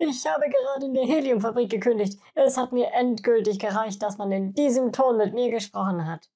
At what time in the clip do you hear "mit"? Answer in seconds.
5.16-5.34